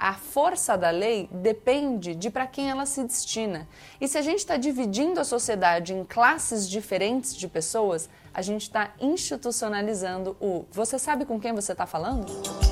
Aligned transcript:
a 0.00 0.14
força 0.14 0.78
da 0.78 0.88
lei 0.88 1.28
depende 1.30 2.14
de 2.14 2.30
para 2.30 2.46
quem 2.46 2.70
ela 2.70 2.86
se 2.86 3.04
destina. 3.04 3.68
E 4.00 4.08
se 4.08 4.16
a 4.16 4.22
gente 4.22 4.38
está 4.38 4.56
dividindo 4.56 5.20
a 5.20 5.24
sociedade 5.24 5.92
em 5.92 6.04
classes 6.06 6.66
diferentes 6.66 7.36
de 7.36 7.46
pessoas, 7.46 8.08
a 8.32 8.40
gente 8.40 8.62
está 8.62 8.94
institucionalizando 8.98 10.34
o 10.40 10.64
você 10.72 10.98
sabe 10.98 11.26
com 11.26 11.38
quem 11.38 11.52
você 11.52 11.72
está 11.72 11.84
falando? 11.84 12.69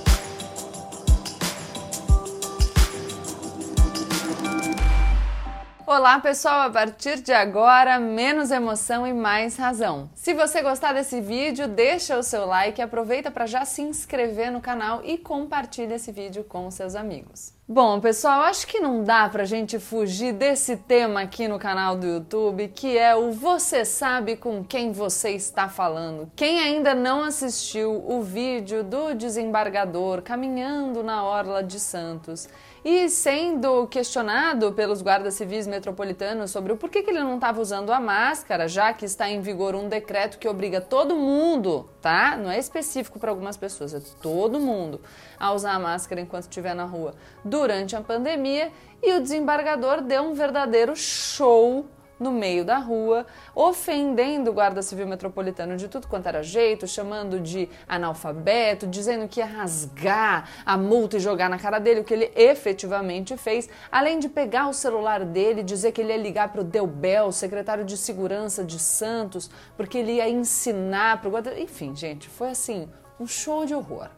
Olá 5.90 6.20
pessoal, 6.20 6.68
a 6.68 6.70
partir 6.70 7.22
de 7.22 7.32
agora, 7.32 7.98
menos 7.98 8.50
emoção 8.50 9.06
e 9.06 9.14
mais 9.14 9.56
razão. 9.56 10.10
Se 10.14 10.34
você 10.34 10.60
gostar 10.60 10.92
desse 10.92 11.18
vídeo, 11.18 11.66
deixa 11.66 12.18
o 12.18 12.22
seu 12.22 12.44
like 12.44 12.82
aproveita 12.82 13.30
para 13.30 13.46
já 13.46 13.64
se 13.64 13.80
inscrever 13.80 14.52
no 14.52 14.60
canal 14.60 15.00
e 15.02 15.16
compartilha 15.16 15.94
esse 15.94 16.12
vídeo 16.12 16.44
com 16.44 16.70
seus 16.70 16.94
amigos. 16.94 17.54
Bom, 17.70 18.00
pessoal, 18.00 18.42
acho 18.42 18.66
que 18.66 18.80
não 18.80 19.04
dá 19.04 19.28
pra 19.28 19.44
gente 19.44 19.78
fugir 19.78 20.32
desse 20.32 20.76
tema 20.76 21.20
aqui 21.20 21.46
no 21.46 21.58
canal 21.58 21.96
do 21.96 22.06
YouTube, 22.06 22.68
que 22.68 22.96
é 22.96 23.14
o 23.14 23.30
você 23.30 23.84
sabe 23.84 24.36
com 24.36 24.64
quem 24.64 24.90
você 24.90 25.32
está 25.32 25.68
falando. 25.68 26.30
Quem 26.34 26.60
ainda 26.60 26.94
não 26.94 27.22
assistiu 27.22 28.02
o 28.08 28.22
vídeo 28.22 28.82
do 28.82 29.14
desembargador 29.14 30.22
caminhando 30.22 31.02
na 31.02 31.22
orla 31.22 31.62
de 31.62 31.78
Santos 31.78 32.48
e 32.84 33.08
sendo 33.08 33.86
questionado 33.86 34.72
pelos 34.72 35.02
guardas 35.02 35.34
civis 35.34 35.66
metropolitanos 35.66 36.50
sobre 36.50 36.72
o 36.72 36.76
porquê 36.76 37.02
que 37.02 37.10
ele 37.10 37.20
não 37.20 37.34
estava 37.34 37.60
usando 37.60 37.92
a 37.92 38.00
máscara, 38.00 38.68
já 38.68 38.92
que 38.92 39.04
está 39.04 39.28
em 39.28 39.40
vigor 39.40 39.74
um 39.74 39.88
decreto 39.88 40.38
que 40.38 40.48
obriga 40.48 40.80
todo 40.80 41.16
mundo, 41.16 41.88
tá? 42.00 42.36
Não 42.36 42.50
é 42.50 42.58
específico 42.58 43.18
para 43.18 43.30
algumas 43.30 43.56
pessoas, 43.56 43.94
é 43.94 44.00
todo 44.22 44.60
mundo 44.60 45.00
a 45.38 45.52
usar 45.52 45.72
a 45.72 45.78
máscara 45.78 46.20
enquanto 46.20 46.44
estiver 46.44 46.74
na 46.74 46.84
rua 46.84 47.14
durante 47.44 47.96
a 47.96 48.00
pandemia. 48.00 48.72
E 49.02 49.14
o 49.14 49.20
desembargador 49.20 50.02
deu 50.02 50.22
um 50.22 50.34
verdadeiro 50.34 50.96
show 50.96 51.86
no 52.18 52.32
meio 52.32 52.64
da 52.64 52.78
rua, 52.78 53.26
ofendendo 53.54 54.50
o 54.50 54.52
guarda 54.52 54.82
civil 54.82 55.06
metropolitano 55.06 55.76
de 55.76 55.88
tudo 55.88 56.06
quanto 56.06 56.26
era 56.26 56.42
jeito, 56.42 56.86
chamando 56.86 57.40
de 57.40 57.68
analfabeto, 57.86 58.86
dizendo 58.86 59.28
que 59.28 59.40
ia 59.40 59.46
rasgar 59.46 60.48
a 60.64 60.76
multa 60.76 61.16
e 61.16 61.20
jogar 61.20 61.48
na 61.48 61.58
cara 61.58 61.78
dele, 61.78 62.00
o 62.00 62.04
que 62.04 62.14
ele 62.14 62.32
efetivamente 62.34 63.36
fez, 63.36 63.68
além 63.90 64.18
de 64.18 64.28
pegar 64.28 64.68
o 64.68 64.72
celular 64.72 65.24
dele, 65.24 65.62
dizer 65.62 65.92
que 65.92 66.00
ele 66.00 66.12
ia 66.12 66.18
ligar 66.18 66.52
para 66.52 66.60
o 66.60 66.64
Delbel, 66.64 67.30
secretário 67.32 67.84
de 67.84 67.96
segurança 67.96 68.64
de 68.64 68.78
Santos, 68.78 69.50
porque 69.76 69.98
ele 69.98 70.12
ia 70.12 70.28
ensinar 70.28 71.20
para 71.20 71.28
o 71.28 71.30
guarda. 71.30 71.58
Enfim, 71.58 71.94
gente, 71.94 72.28
foi 72.28 72.50
assim, 72.50 72.88
um 73.18 73.26
show 73.26 73.64
de 73.64 73.74
horror. 73.74 74.17